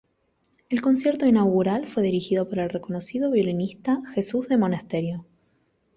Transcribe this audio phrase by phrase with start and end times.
[0.69, 5.27] El concierto inaugural fue dirigido por el reconocido violinista Jesús de Monasterio.